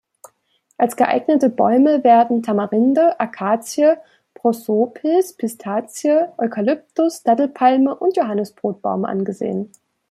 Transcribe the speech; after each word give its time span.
Als 0.79 0.95
geeignete 0.95 1.49
Bäume 1.51 2.03
werden 2.03 2.41
Tamarinde, 2.41 3.19
Akazie, 3.19 3.97
Prosopis, 4.33 5.33
Pistazie, 5.33 6.27
Eukalyptus, 6.39 7.21
Dattelpalme 7.21 7.93
und 7.95 8.17
Johannisbrotbaum 8.17 9.05
angesehen. 9.05 9.71